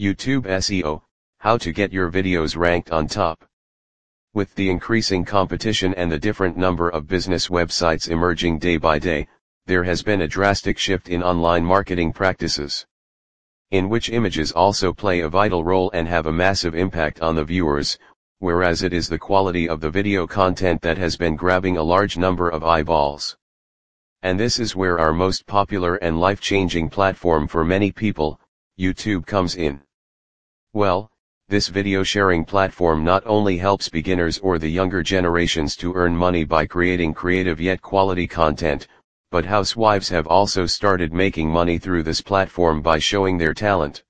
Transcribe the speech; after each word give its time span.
YouTube 0.00 0.42
SEO, 0.42 1.02
how 1.38 1.56
to 1.56 1.70
get 1.70 1.92
your 1.92 2.10
videos 2.10 2.56
ranked 2.56 2.90
on 2.90 3.06
top. 3.06 3.44
With 4.32 4.52
the 4.56 4.68
increasing 4.68 5.24
competition 5.24 5.94
and 5.94 6.10
the 6.10 6.18
different 6.18 6.56
number 6.56 6.88
of 6.88 7.06
business 7.06 7.46
websites 7.46 8.08
emerging 8.08 8.58
day 8.58 8.76
by 8.76 8.98
day, 8.98 9.28
there 9.66 9.84
has 9.84 10.02
been 10.02 10.22
a 10.22 10.26
drastic 10.26 10.78
shift 10.78 11.08
in 11.08 11.22
online 11.22 11.64
marketing 11.64 12.12
practices. 12.12 12.84
In 13.70 13.88
which 13.88 14.10
images 14.10 14.50
also 14.50 14.92
play 14.92 15.20
a 15.20 15.28
vital 15.28 15.62
role 15.62 15.92
and 15.94 16.08
have 16.08 16.26
a 16.26 16.32
massive 16.32 16.74
impact 16.74 17.20
on 17.20 17.36
the 17.36 17.44
viewers, 17.44 17.96
whereas 18.40 18.82
it 18.82 18.92
is 18.92 19.08
the 19.08 19.16
quality 19.16 19.68
of 19.68 19.80
the 19.80 19.90
video 19.90 20.26
content 20.26 20.82
that 20.82 20.98
has 20.98 21.16
been 21.16 21.36
grabbing 21.36 21.76
a 21.76 21.82
large 21.84 22.16
number 22.16 22.48
of 22.48 22.64
eyeballs. 22.64 23.36
And 24.22 24.40
this 24.40 24.58
is 24.58 24.74
where 24.74 24.98
our 24.98 25.12
most 25.12 25.46
popular 25.46 25.94
and 25.96 26.18
life-changing 26.18 26.90
platform 26.90 27.46
for 27.46 27.64
many 27.64 27.92
people, 27.92 28.40
YouTube 28.76 29.24
comes 29.24 29.54
in. 29.54 29.83
Well, 30.74 31.08
this 31.48 31.68
video 31.68 32.02
sharing 32.02 32.44
platform 32.44 33.04
not 33.04 33.22
only 33.26 33.56
helps 33.58 33.88
beginners 33.88 34.40
or 34.40 34.58
the 34.58 34.68
younger 34.68 35.04
generations 35.04 35.76
to 35.76 35.94
earn 35.94 36.16
money 36.16 36.42
by 36.42 36.66
creating 36.66 37.14
creative 37.14 37.60
yet 37.60 37.80
quality 37.80 38.26
content, 38.26 38.88
but 39.30 39.44
housewives 39.44 40.08
have 40.08 40.26
also 40.26 40.66
started 40.66 41.12
making 41.12 41.48
money 41.48 41.78
through 41.78 42.02
this 42.02 42.20
platform 42.20 42.82
by 42.82 42.98
showing 42.98 43.38
their 43.38 43.54
talent. 43.54 44.02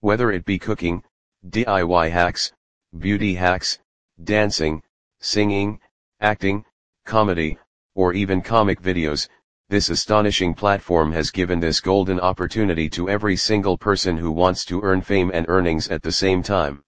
Whether 0.00 0.32
it 0.32 0.44
be 0.44 0.58
cooking, 0.58 1.04
DIY 1.50 2.10
hacks, 2.10 2.52
beauty 2.98 3.36
hacks, 3.36 3.78
dancing, 4.24 4.82
singing, 5.20 5.78
acting, 6.20 6.64
comedy, 7.04 7.58
or 7.94 8.12
even 8.12 8.42
comic 8.42 8.82
videos, 8.82 9.28
this 9.68 9.90
astonishing 9.90 10.54
platform 10.54 11.10
has 11.10 11.32
given 11.32 11.58
this 11.58 11.80
golden 11.80 12.20
opportunity 12.20 12.88
to 12.88 13.08
every 13.08 13.34
single 13.34 13.76
person 13.76 14.16
who 14.16 14.30
wants 14.30 14.64
to 14.64 14.80
earn 14.82 15.00
fame 15.00 15.28
and 15.34 15.44
earnings 15.48 15.88
at 15.88 16.02
the 16.02 16.12
same 16.12 16.40
time. 16.40 16.84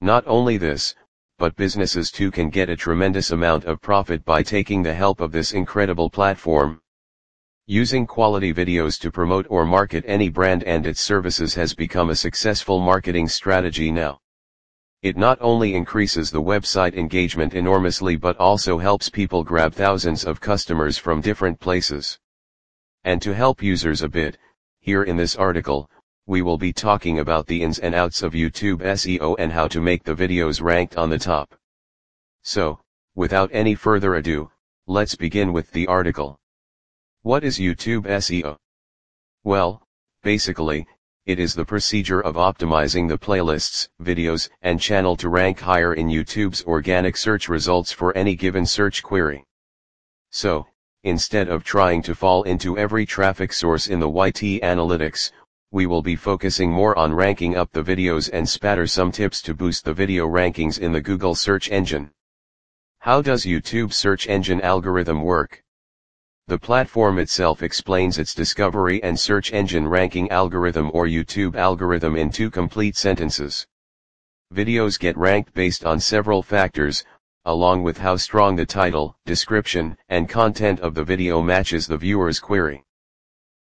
Not 0.00 0.22
only 0.28 0.58
this, 0.58 0.94
but 1.38 1.56
businesses 1.56 2.12
too 2.12 2.30
can 2.30 2.50
get 2.50 2.68
a 2.68 2.76
tremendous 2.76 3.32
amount 3.32 3.64
of 3.64 3.80
profit 3.80 4.24
by 4.24 4.44
taking 4.44 4.80
the 4.80 4.94
help 4.94 5.20
of 5.20 5.32
this 5.32 5.52
incredible 5.52 6.08
platform. 6.08 6.80
Using 7.66 8.06
quality 8.06 8.54
videos 8.54 9.00
to 9.00 9.10
promote 9.10 9.46
or 9.50 9.66
market 9.66 10.04
any 10.06 10.28
brand 10.28 10.62
and 10.62 10.86
its 10.86 11.00
services 11.00 11.52
has 11.54 11.74
become 11.74 12.10
a 12.10 12.14
successful 12.14 12.78
marketing 12.78 13.26
strategy 13.26 13.90
now. 13.90 14.20
It 15.00 15.16
not 15.16 15.38
only 15.40 15.74
increases 15.74 16.30
the 16.30 16.42
website 16.42 16.94
engagement 16.94 17.54
enormously 17.54 18.16
but 18.16 18.36
also 18.38 18.78
helps 18.78 19.08
people 19.08 19.44
grab 19.44 19.72
thousands 19.72 20.24
of 20.24 20.40
customers 20.40 20.98
from 20.98 21.20
different 21.20 21.60
places. 21.60 22.18
And 23.04 23.22
to 23.22 23.32
help 23.32 23.62
users 23.62 24.02
a 24.02 24.08
bit, 24.08 24.38
here 24.80 25.04
in 25.04 25.16
this 25.16 25.36
article, 25.36 25.88
we 26.26 26.42
will 26.42 26.58
be 26.58 26.72
talking 26.72 27.20
about 27.20 27.46
the 27.46 27.62
ins 27.62 27.78
and 27.78 27.94
outs 27.94 28.22
of 28.22 28.32
YouTube 28.32 28.78
SEO 28.78 29.36
and 29.38 29.52
how 29.52 29.68
to 29.68 29.80
make 29.80 30.02
the 30.02 30.16
videos 30.16 30.60
ranked 30.60 30.96
on 30.96 31.10
the 31.10 31.18
top. 31.18 31.54
So, 32.42 32.80
without 33.14 33.50
any 33.52 33.76
further 33.76 34.16
ado, 34.16 34.50
let's 34.88 35.14
begin 35.14 35.52
with 35.52 35.70
the 35.70 35.86
article. 35.86 36.40
What 37.22 37.44
is 37.44 37.58
YouTube 37.58 38.02
SEO? 38.06 38.56
Well, 39.44 39.86
basically, 40.22 40.88
it 41.28 41.38
is 41.38 41.52
the 41.52 41.64
procedure 41.64 42.22
of 42.22 42.36
optimizing 42.36 43.06
the 43.06 43.18
playlists, 43.18 43.86
videos, 44.02 44.48
and 44.62 44.80
channel 44.80 45.14
to 45.14 45.28
rank 45.28 45.60
higher 45.60 45.92
in 45.92 46.08
YouTube's 46.08 46.64
organic 46.64 47.18
search 47.18 47.50
results 47.50 47.92
for 47.92 48.16
any 48.16 48.34
given 48.34 48.64
search 48.64 49.02
query. 49.02 49.44
So, 50.30 50.66
instead 51.04 51.48
of 51.48 51.64
trying 51.64 52.00
to 52.04 52.14
fall 52.14 52.44
into 52.44 52.78
every 52.78 53.04
traffic 53.04 53.52
source 53.52 53.88
in 53.88 54.00
the 54.00 54.08
YT 54.08 54.62
analytics, 54.62 55.30
we 55.70 55.84
will 55.84 56.00
be 56.00 56.16
focusing 56.16 56.72
more 56.72 56.96
on 56.96 57.12
ranking 57.12 57.58
up 57.58 57.72
the 57.72 57.82
videos 57.82 58.30
and 58.32 58.48
spatter 58.48 58.86
some 58.86 59.12
tips 59.12 59.42
to 59.42 59.52
boost 59.52 59.84
the 59.84 59.92
video 59.92 60.26
rankings 60.26 60.78
in 60.78 60.92
the 60.92 61.02
Google 61.02 61.34
search 61.34 61.70
engine. 61.70 62.10
How 63.00 63.20
does 63.20 63.44
YouTube 63.44 63.92
search 63.92 64.26
engine 64.28 64.62
algorithm 64.62 65.22
work? 65.22 65.62
The 66.48 66.58
platform 66.58 67.18
itself 67.18 67.62
explains 67.62 68.16
its 68.16 68.34
discovery 68.34 69.02
and 69.02 69.20
search 69.20 69.52
engine 69.52 69.86
ranking 69.86 70.30
algorithm 70.30 70.90
or 70.94 71.04
YouTube 71.04 71.56
algorithm 71.56 72.16
in 72.16 72.30
two 72.30 72.50
complete 72.50 72.96
sentences. 72.96 73.66
Videos 74.54 74.98
get 74.98 75.14
ranked 75.18 75.52
based 75.52 75.84
on 75.84 76.00
several 76.00 76.42
factors, 76.42 77.04
along 77.44 77.82
with 77.82 77.98
how 77.98 78.16
strong 78.16 78.56
the 78.56 78.64
title, 78.64 79.14
description, 79.26 79.94
and 80.08 80.30
content 80.30 80.80
of 80.80 80.94
the 80.94 81.04
video 81.04 81.42
matches 81.42 81.86
the 81.86 81.98
viewer's 81.98 82.40
query. 82.40 82.82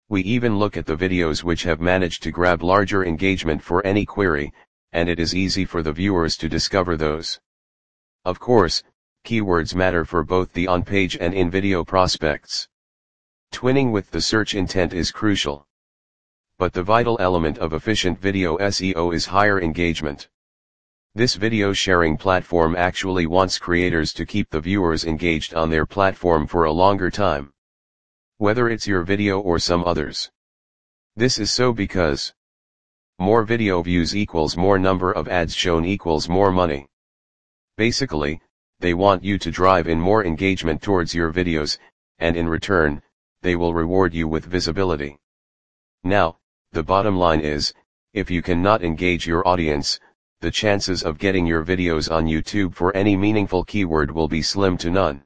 We 0.07 0.21
even 0.21 0.57
look 0.57 0.77
at 0.77 0.85
the 0.85 0.95
videos 0.95 1.43
which 1.43 1.63
have 1.63 1.81
managed 1.81 2.23
to 2.23 2.31
grab 2.31 2.63
larger 2.63 3.03
engagement 3.03 3.61
for 3.61 3.85
any 3.85 4.05
query, 4.05 4.53
and 4.93 5.09
it 5.09 5.19
is 5.19 5.35
easy 5.35 5.65
for 5.65 5.83
the 5.83 5.91
viewers 5.91 6.37
to 6.37 6.47
discover 6.47 6.95
those. 6.95 7.37
Of 8.23 8.39
course, 8.39 8.81
keywords 9.25 9.75
matter 9.75 10.05
for 10.05 10.23
both 10.23 10.53
the 10.53 10.67
on-page 10.67 11.17
and 11.19 11.33
in-video 11.33 11.83
prospects. 11.83 12.69
Twinning 13.57 13.91
with 13.91 14.11
the 14.11 14.21
search 14.21 14.53
intent 14.53 14.93
is 14.93 15.09
crucial. 15.09 15.65
But 16.59 16.73
the 16.73 16.83
vital 16.83 17.17
element 17.19 17.57
of 17.57 17.73
efficient 17.73 18.19
video 18.19 18.55
SEO 18.59 19.11
is 19.15 19.25
higher 19.25 19.59
engagement. 19.59 20.29
This 21.15 21.33
video 21.33 21.73
sharing 21.73 22.17
platform 22.17 22.75
actually 22.75 23.25
wants 23.25 23.57
creators 23.57 24.13
to 24.13 24.27
keep 24.27 24.47
the 24.51 24.61
viewers 24.61 25.05
engaged 25.05 25.55
on 25.55 25.71
their 25.71 25.87
platform 25.87 26.45
for 26.45 26.65
a 26.65 26.71
longer 26.71 27.09
time. 27.09 27.51
Whether 28.37 28.69
it's 28.69 28.85
your 28.85 29.01
video 29.01 29.39
or 29.39 29.57
some 29.57 29.83
others. 29.85 30.29
This 31.15 31.39
is 31.39 31.51
so 31.51 31.73
because 31.73 32.35
more 33.17 33.41
video 33.41 33.81
views 33.81 34.15
equals 34.15 34.55
more 34.55 34.77
number 34.77 35.11
of 35.11 35.27
ads 35.27 35.55
shown 35.55 35.83
equals 35.83 36.29
more 36.29 36.51
money. 36.51 36.85
Basically, 37.75 38.39
they 38.81 38.93
want 38.93 39.23
you 39.23 39.39
to 39.39 39.49
drive 39.49 39.87
in 39.87 39.99
more 39.99 40.23
engagement 40.23 40.83
towards 40.83 41.15
your 41.15 41.33
videos, 41.33 41.79
and 42.19 42.35
in 42.35 42.47
return, 42.47 43.01
they 43.41 43.55
will 43.55 43.73
reward 43.73 44.13
you 44.13 44.27
with 44.27 44.45
visibility. 44.45 45.17
Now, 46.03 46.37
the 46.71 46.83
bottom 46.83 47.17
line 47.17 47.41
is, 47.41 47.73
if 48.13 48.31
you 48.31 48.41
cannot 48.41 48.83
engage 48.83 49.27
your 49.27 49.47
audience, 49.47 49.99
the 50.41 50.51
chances 50.51 51.03
of 51.03 51.17
getting 51.17 51.45
your 51.45 51.63
videos 51.63 52.11
on 52.11 52.25
YouTube 52.27 52.75
for 52.75 52.95
any 52.95 53.15
meaningful 53.15 53.63
keyword 53.63 54.11
will 54.11 54.27
be 54.27 54.41
slim 54.41 54.77
to 54.77 54.89
none. 54.89 55.23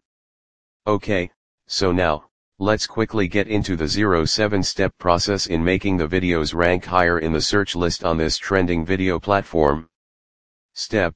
Okay, 0.88 1.30
so 1.68 1.92
now, 1.92 2.30
let's 2.60 2.88
quickly 2.88 3.28
get 3.28 3.48
into 3.48 3.76
the 3.76 3.88
07 4.26 4.64
step 4.64 4.98
process 4.98 5.48
in 5.48 5.64
making 5.64 5.98
the 5.98 6.08
videos 6.08 6.54
rank 6.54 6.86
higher 6.86 7.20
in 7.20 7.34
the 7.34 7.42
search 7.42 7.76
list 7.76 8.04
on 8.04 8.18
this 8.18 8.38
trending 8.38 8.86
video 8.86 9.20
platform. 9.20 9.90
Step 10.74 11.14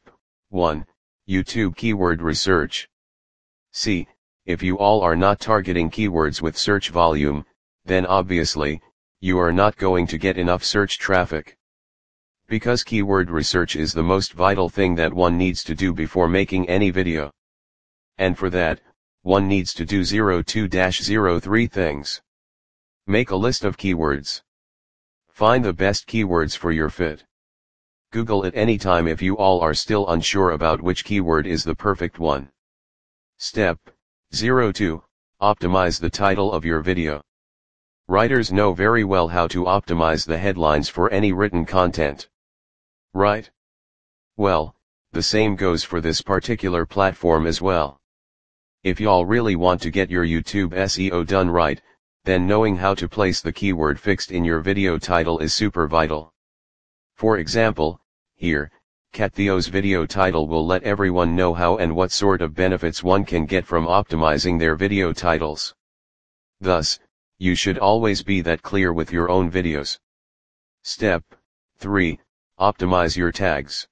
1. 0.50 0.85
YouTube 1.29 1.75
Keyword 1.75 2.22
Research. 2.22 2.89
See, 3.72 4.07
if 4.45 4.61
you 4.61 4.78
all 4.78 5.01
are 5.01 5.16
not 5.16 5.39
targeting 5.39 5.89
keywords 5.89 6.39
with 6.39 6.56
search 6.56 6.89
volume, 6.89 7.44
then 7.83 8.06
obviously, 8.06 8.79
you 9.19 9.39
are 9.39 9.51
not 9.51 9.75
going 9.75 10.06
to 10.06 10.19
get 10.19 10.38
enough 10.38 10.63
search 10.63 11.00
traffic. 11.00 11.57
Because 12.47 12.83
keyword 12.83 13.31
research 13.31 13.75
is 13.75 13.91
the 13.91 14.03
most 14.03 14.33
vital 14.33 14.69
thing 14.69 14.94
that 14.95 15.11
one 15.11 15.35
needs 15.35 15.63
to 15.63 15.73
do 15.73 15.94
before 15.94 16.29
making 16.29 16.69
any 16.69 16.91
video. 16.91 17.31
And 18.19 18.38
for 18.38 18.51
that, 18.51 18.81
one 19.23 19.47
needs 19.47 19.73
to 19.73 19.85
do 19.85 20.01
02-03 20.01 21.72
things. 21.72 22.22
Make 23.07 23.31
a 23.31 23.35
list 23.35 23.66
of 23.66 23.77
keywords. 23.77 24.44
Find 25.27 25.66
the 25.66 25.73
best 25.73 26.06
keywords 26.06 26.56
for 26.56 26.72
your 26.72 26.89
fit. 26.89 27.25
Google 28.12 28.45
it 28.45 28.56
anytime 28.56 29.07
if 29.07 29.23
you 29.23 29.35
all 29.38 29.59
are 29.62 29.73
still 29.73 30.07
unsure 30.07 30.51
about 30.51 30.83
which 30.83 31.03
keyword 31.03 31.47
is 31.47 31.63
the 31.63 31.75
perfect 31.75 32.19
one. 32.19 32.51
Step 33.38 33.79
02. 34.31 35.03
Optimize 35.41 36.00
the 36.00 36.09
title 36.09 36.52
of 36.52 36.66
your 36.66 36.81
video. 36.81 37.22
Writers 38.08 38.52
know 38.52 38.74
very 38.74 39.03
well 39.03 39.28
how 39.28 39.47
to 39.47 39.63
optimize 39.63 40.25
the 40.25 40.38
headlines 40.38 40.90
for 40.90 41.09
any 41.12 41.31
written 41.31 41.66
content. 41.66 42.28
Right? 43.13 43.50
Well, 44.38 44.75
the 45.12 45.24
same 45.24 45.56
goes 45.56 45.83
for 45.83 46.01
this 46.01 46.22
particular 46.22 46.86
platform 46.86 47.48
as 47.48 47.62
well. 47.62 48.00
If 48.83 49.00
y'all 49.00 49.25
really 49.25 49.56
want 49.56 49.81
to 49.81 49.89
get 49.89 50.12
your 50.12 50.25
YouTube 50.25 50.74
SEO 50.74 51.25
done 51.25 51.50
right, 51.50 51.81
then 52.25 52.45
knowing 52.45 52.75
how 52.75 52.94
to 52.95 53.07
place 53.07 53.42
the 53.42 53.54
keyword 53.54 54.00
fixed 54.00 54.31
in 54.31 54.44
your 54.44 54.60
video 54.60 54.98
title 54.98 55.39
is 55.39 55.54
super 55.54 55.88
vital. 55.88 56.33
For 57.16 57.38
example, 57.38 58.01
here, 58.36 58.72
Kat 59.15 59.31
Theo's 59.31 59.67
video 59.67 60.06
title 60.06 60.45
will 60.45 60.67
let 60.67 60.83
everyone 60.83 61.38
know 61.38 61.53
how 61.53 61.77
and 61.77 61.95
what 61.95 62.12
sort 62.12 62.41
of 62.41 62.53
benefits 62.53 63.01
one 63.01 63.23
can 63.23 63.45
get 63.45 63.65
from 63.65 63.85
optimizing 63.85 64.59
their 64.59 64.75
video 64.75 65.13
titles. 65.13 65.73
Thus, 66.59 67.00
you 67.38 67.56
should 67.56 67.77
always 67.77 68.23
be 68.23 68.41
that 68.41 68.62
clear 68.62 68.91
with 68.91 69.13
your 69.13 69.29
own 69.29 69.50
videos. 69.50 69.97
Step 70.83 71.23
3. 71.77 72.19
Optimize 72.59 73.15
your 73.15 73.31
tags. 73.31 73.88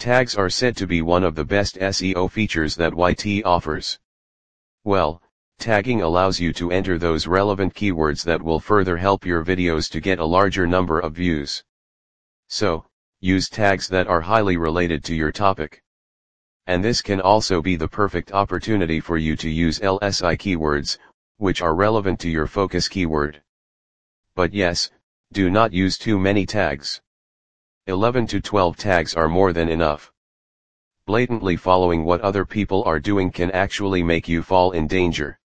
Tags 0.00 0.34
are 0.34 0.50
said 0.50 0.76
to 0.78 0.88
be 0.88 1.02
one 1.02 1.22
of 1.22 1.36
the 1.36 1.44
best 1.44 1.76
SEO 1.76 2.28
features 2.28 2.74
that 2.74 2.96
YT 2.96 3.44
offers. 3.44 4.00
Well, 4.82 5.22
tagging 5.60 6.02
allows 6.02 6.40
you 6.40 6.52
to 6.54 6.72
enter 6.72 6.98
those 6.98 7.28
relevant 7.28 7.74
keywords 7.74 8.24
that 8.24 8.42
will 8.42 8.58
further 8.58 8.96
help 8.96 9.24
your 9.24 9.44
videos 9.44 9.88
to 9.92 10.00
get 10.00 10.18
a 10.18 10.26
larger 10.26 10.66
number 10.66 10.98
of 10.98 11.14
views. 11.14 11.62
So, 12.48 12.86
use 13.22 13.48
tags 13.48 13.86
that 13.86 14.08
are 14.08 14.20
highly 14.20 14.56
related 14.56 15.04
to 15.04 15.14
your 15.14 15.30
topic. 15.30 15.80
And 16.66 16.82
this 16.82 17.00
can 17.00 17.20
also 17.20 17.62
be 17.62 17.76
the 17.76 17.86
perfect 17.86 18.32
opportunity 18.32 18.98
for 18.98 19.16
you 19.16 19.36
to 19.36 19.48
use 19.48 19.78
LSI 19.78 20.36
keywords, 20.36 20.98
which 21.36 21.62
are 21.62 21.76
relevant 21.76 22.18
to 22.20 22.28
your 22.28 22.48
focus 22.48 22.88
keyword. 22.88 23.40
But 24.34 24.52
yes, 24.52 24.90
do 25.32 25.50
not 25.50 25.72
use 25.72 25.96
too 25.96 26.18
many 26.18 26.46
tags. 26.46 27.00
11 27.86 28.26
to 28.26 28.40
12 28.40 28.76
tags 28.76 29.14
are 29.14 29.28
more 29.28 29.52
than 29.52 29.68
enough. 29.68 30.12
Blatantly 31.06 31.56
following 31.56 32.04
what 32.04 32.22
other 32.22 32.44
people 32.44 32.82
are 32.84 32.98
doing 32.98 33.30
can 33.30 33.52
actually 33.52 34.02
make 34.02 34.26
you 34.26 34.42
fall 34.42 34.72
in 34.72 34.88
danger. 34.88 35.38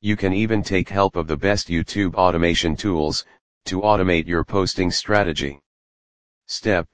You 0.00 0.16
can 0.16 0.32
even 0.32 0.62
take 0.62 0.88
help 0.88 1.16
of 1.16 1.26
the 1.26 1.36
best 1.36 1.66
YouTube 1.66 2.14
automation 2.14 2.76
tools, 2.76 3.24
to 3.64 3.80
automate 3.80 4.28
your 4.28 4.44
posting 4.44 4.92
strategy. 4.92 5.61
Step 6.46 6.88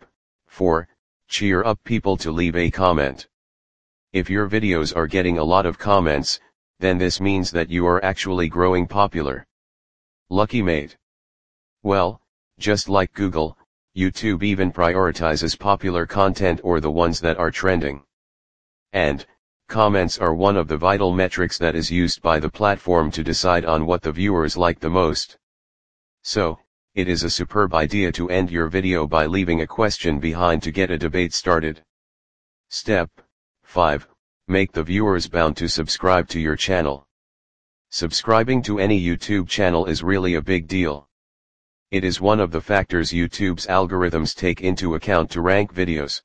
4. 0.46 0.88
Cheer 1.28 1.64
up 1.64 1.82
people 1.84 2.16
to 2.18 2.30
leave 2.30 2.56
a 2.56 2.70
comment. 2.70 3.28
If 4.12 4.30
your 4.30 4.48
videos 4.48 4.94
are 4.96 5.06
getting 5.06 5.38
a 5.38 5.44
lot 5.44 5.66
of 5.66 5.78
comments, 5.78 6.40
then 6.78 6.98
this 6.98 7.20
means 7.20 7.50
that 7.50 7.68
you 7.68 7.86
are 7.86 8.04
actually 8.04 8.48
growing 8.48 8.86
popular. 8.86 9.46
Lucky 10.30 10.62
mate. 10.62 10.96
Well, 11.82 12.20
just 12.58 12.88
like 12.88 13.12
Google, 13.14 13.58
YouTube 13.96 14.42
even 14.42 14.72
prioritizes 14.72 15.58
popular 15.58 16.06
content 16.06 16.60
or 16.62 16.80
the 16.80 16.90
ones 16.90 17.20
that 17.20 17.36
are 17.36 17.50
trending. 17.50 18.04
And, 18.92 19.26
comments 19.68 20.18
are 20.18 20.34
one 20.34 20.56
of 20.56 20.68
the 20.68 20.76
vital 20.76 21.12
metrics 21.12 21.58
that 21.58 21.74
is 21.74 21.90
used 21.90 22.22
by 22.22 22.38
the 22.38 22.48
platform 22.48 23.10
to 23.10 23.24
decide 23.24 23.64
on 23.64 23.86
what 23.86 24.02
the 24.02 24.12
viewers 24.12 24.56
like 24.56 24.80
the 24.80 24.90
most. 24.90 25.36
So, 26.22 26.58
it 26.98 27.06
is 27.06 27.22
a 27.22 27.30
superb 27.30 27.74
idea 27.74 28.10
to 28.10 28.28
end 28.28 28.50
your 28.50 28.66
video 28.66 29.06
by 29.06 29.24
leaving 29.24 29.60
a 29.60 29.66
question 29.68 30.18
behind 30.18 30.60
to 30.60 30.72
get 30.72 30.90
a 30.90 30.98
debate 30.98 31.32
started. 31.32 31.80
Step 32.70 33.08
5. 33.62 34.08
Make 34.48 34.72
the 34.72 34.82
viewers 34.82 35.28
bound 35.28 35.56
to 35.58 35.68
subscribe 35.68 36.26
to 36.30 36.40
your 36.40 36.56
channel. 36.56 37.06
Subscribing 37.90 38.62
to 38.62 38.80
any 38.80 39.00
YouTube 39.00 39.46
channel 39.46 39.86
is 39.86 40.02
really 40.02 40.34
a 40.34 40.42
big 40.42 40.66
deal. 40.66 41.08
It 41.92 42.02
is 42.02 42.20
one 42.20 42.40
of 42.40 42.50
the 42.50 42.60
factors 42.60 43.12
YouTube's 43.12 43.68
algorithms 43.68 44.34
take 44.34 44.62
into 44.62 44.96
account 44.96 45.30
to 45.30 45.40
rank 45.40 45.72
videos. 45.72 46.20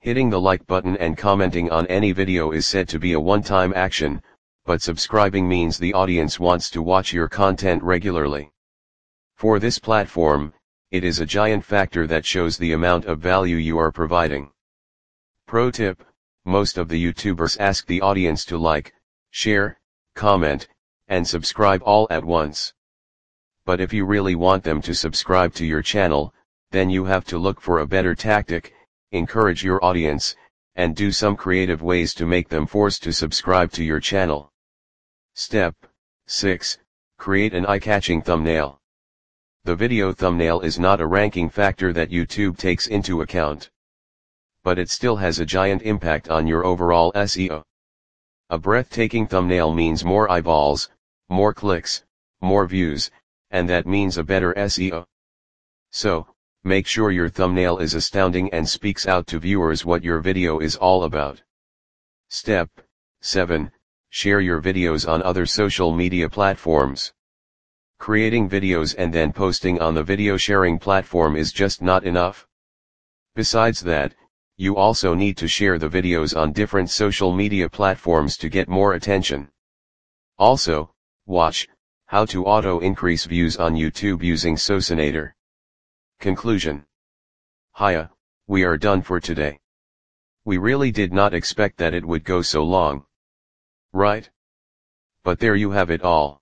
Hitting 0.00 0.30
the 0.30 0.40
like 0.40 0.66
button 0.66 0.96
and 0.96 1.18
commenting 1.18 1.70
on 1.70 1.86
any 1.88 2.12
video 2.12 2.52
is 2.52 2.64
said 2.64 2.88
to 2.88 2.98
be 2.98 3.12
a 3.12 3.20
one-time 3.20 3.74
action, 3.76 4.22
but 4.64 4.80
subscribing 4.80 5.46
means 5.46 5.76
the 5.76 5.92
audience 5.92 6.40
wants 6.40 6.70
to 6.70 6.80
watch 6.80 7.12
your 7.12 7.28
content 7.28 7.82
regularly. 7.82 8.51
For 9.42 9.58
this 9.58 9.78
platform, 9.78 10.54
it 10.92 11.02
is 11.02 11.18
a 11.18 11.26
giant 11.26 11.64
factor 11.64 12.06
that 12.06 12.24
shows 12.24 12.56
the 12.56 12.72
amount 12.72 13.06
of 13.06 13.18
value 13.18 13.56
you 13.56 13.76
are 13.76 13.90
providing. 13.90 14.52
Pro 15.46 15.70
tip, 15.70 16.04
most 16.44 16.78
of 16.78 16.88
the 16.88 17.04
YouTubers 17.04 17.58
ask 17.58 17.86
the 17.86 18.00
audience 18.00 18.44
to 18.46 18.56
like, 18.56 18.94
share, 19.32 19.80
comment, 20.14 20.68
and 21.08 21.26
subscribe 21.26 21.82
all 21.84 22.06
at 22.08 22.24
once 22.24 22.72
but 23.64 23.80
if 23.80 23.92
you 23.92 24.04
really 24.04 24.34
want 24.34 24.64
them 24.64 24.82
to 24.82 24.94
subscribe 24.94 25.54
to 25.54 25.64
your 25.64 25.82
channel, 25.82 26.34
then 26.72 26.90
you 26.90 27.04
have 27.04 27.24
to 27.24 27.38
look 27.38 27.60
for 27.60 27.78
a 27.78 27.86
better 27.86 28.14
tactic, 28.14 28.74
encourage 29.12 29.62
your 29.62 29.84
audience, 29.84 30.34
and 30.74 30.96
do 30.96 31.12
some 31.12 31.36
creative 31.36 31.80
ways 31.80 32.12
to 32.14 32.26
make 32.26 32.48
them 32.48 32.66
forced 32.66 33.02
to 33.04 33.12
subscribe 33.12 33.70
to 33.70 33.84
your 33.84 34.00
channel. 34.00 34.52
Step 35.34 35.76
6. 36.26 36.78
Create 37.18 37.54
an 37.54 37.66
eye-catching 37.66 38.22
thumbnail. 38.22 38.81
The 39.64 39.76
video 39.76 40.12
thumbnail 40.12 40.62
is 40.62 40.80
not 40.80 41.00
a 41.00 41.06
ranking 41.06 41.48
factor 41.48 41.92
that 41.92 42.10
YouTube 42.10 42.58
takes 42.58 42.88
into 42.88 43.22
account. 43.22 43.70
But 44.64 44.76
it 44.76 44.90
still 44.90 45.14
has 45.14 45.38
a 45.38 45.46
giant 45.46 45.82
impact 45.82 46.28
on 46.28 46.48
your 46.48 46.66
overall 46.66 47.12
SEO. 47.12 47.62
A 48.50 48.58
breathtaking 48.58 49.28
thumbnail 49.28 49.72
means 49.72 50.04
more 50.04 50.28
eyeballs, 50.28 50.90
more 51.28 51.54
clicks, 51.54 52.02
more 52.40 52.66
views, 52.66 53.12
and 53.52 53.68
that 53.68 53.86
means 53.86 54.18
a 54.18 54.24
better 54.24 54.52
SEO. 54.54 55.06
So, 55.92 56.26
make 56.64 56.88
sure 56.88 57.12
your 57.12 57.28
thumbnail 57.28 57.78
is 57.78 57.94
astounding 57.94 58.52
and 58.52 58.68
speaks 58.68 59.06
out 59.06 59.28
to 59.28 59.38
viewers 59.38 59.84
what 59.84 60.02
your 60.02 60.18
video 60.18 60.58
is 60.58 60.74
all 60.74 61.04
about. 61.04 61.40
Step 62.28 62.68
7. 63.20 63.70
Share 64.10 64.40
your 64.40 64.60
videos 64.60 65.08
on 65.08 65.22
other 65.22 65.46
social 65.46 65.94
media 65.94 66.28
platforms. 66.28 67.12
Creating 68.02 68.48
videos 68.48 68.96
and 68.98 69.14
then 69.14 69.32
posting 69.32 69.80
on 69.80 69.94
the 69.94 70.02
video 70.02 70.36
sharing 70.36 70.76
platform 70.76 71.36
is 71.36 71.52
just 71.52 71.80
not 71.80 72.02
enough. 72.02 72.48
Besides 73.36 73.80
that, 73.82 74.12
you 74.56 74.74
also 74.76 75.14
need 75.14 75.36
to 75.36 75.46
share 75.46 75.78
the 75.78 75.88
videos 75.88 76.36
on 76.36 76.52
different 76.52 76.90
social 76.90 77.32
media 77.32 77.68
platforms 77.68 78.36
to 78.38 78.48
get 78.48 78.68
more 78.68 78.94
attention. 78.94 79.48
Also, 80.36 80.92
watch, 81.26 81.68
how 82.06 82.24
to 82.24 82.44
auto 82.44 82.80
increase 82.80 83.24
views 83.24 83.56
on 83.56 83.76
YouTube 83.76 84.20
using 84.20 84.56
Socinator. 84.56 85.34
Conclusion. 86.18 86.84
Hiya, 87.78 88.10
we 88.48 88.64
are 88.64 88.76
done 88.76 89.02
for 89.02 89.20
today. 89.20 89.60
We 90.44 90.58
really 90.58 90.90
did 90.90 91.12
not 91.12 91.34
expect 91.34 91.76
that 91.76 91.94
it 91.94 92.04
would 92.04 92.24
go 92.24 92.42
so 92.42 92.64
long. 92.64 93.06
Right? 93.92 94.28
But 95.22 95.38
there 95.38 95.54
you 95.54 95.70
have 95.70 95.90
it 95.90 96.02
all. 96.02 96.41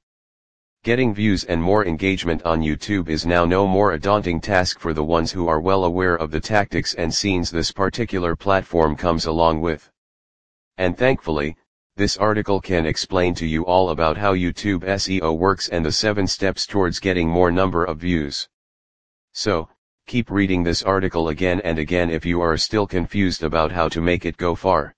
Getting 0.83 1.13
views 1.13 1.45
and 1.45 1.63
more 1.63 1.85
engagement 1.85 2.43
on 2.47 2.63
YouTube 2.63 3.11
is 3.11 3.27
now 3.27 3.45
no 3.45 3.67
more 3.67 3.93
a 3.93 4.01
daunting 4.01 4.41
task 4.41 4.81
for 4.81 4.95
the 4.95 5.05
ones 5.05 5.31
who 5.31 5.47
are 5.47 5.61
well 5.61 5.85
aware 5.85 6.17
of 6.17 6.31
the 6.31 6.41
tactics 6.41 6.95
and 6.95 7.13
scenes 7.13 7.51
this 7.51 7.71
particular 7.71 8.35
platform 8.35 8.97
comes 8.97 9.27
along 9.27 9.61
with. 9.61 9.91
And 10.79 10.97
thankfully, 10.97 11.55
this 11.97 12.17
article 12.17 12.63
can 12.63 12.87
explain 12.87 13.35
to 13.35 13.47
you 13.47 13.67
all 13.67 13.91
about 13.91 14.17
how 14.17 14.33
YouTube 14.33 14.81
SEO 14.81 15.37
works 15.37 15.69
and 15.69 15.85
the 15.85 15.93
7 15.93 16.27
steps 16.27 16.67
towards 16.67 16.99
getting 16.99 17.29
more 17.29 17.53
number 17.53 17.85
of 17.85 17.99
views. 17.99 18.49
So, 19.35 19.69
keep 20.07 20.31
reading 20.31 20.63
this 20.63 20.83
article 20.83 21.29
again 21.29 21.61
and 21.61 21.79
again 21.79 22.09
if 22.09 22.25
you 22.25 22.41
are 22.41 22.57
still 22.57 22.87
confused 22.87 23.43
about 23.43 23.71
how 23.71 23.91
to 23.91 24.01
make 24.01 24.25
it 24.25 24.39
go 24.39 24.55
far. 24.55 24.95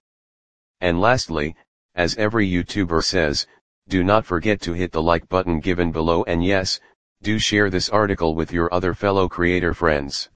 And 0.80 1.00
lastly, 1.00 1.56
as 1.96 2.14
every 2.14 2.48
YouTuber 2.48 3.02
says, 3.02 3.48
do 3.88 4.02
not 4.02 4.24
forget 4.24 4.60
to 4.62 4.72
hit 4.72 4.90
the 4.92 5.02
like 5.02 5.28
button 5.28 5.60
given 5.60 5.92
below 5.92 6.22
and 6.24 6.44
yes, 6.44 6.80
do 7.22 7.38
share 7.38 7.68
this 7.68 7.88
article 7.88 8.34
with 8.34 8.52
your 8.52 8.72
other 8.72 8.94
fellow 8.94 9.28
creator 9.28 9.74
friends. 9.74 10.30